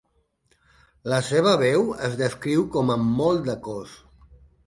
[1.13, 3.93] La seva veu es descriu com amb molt de cos.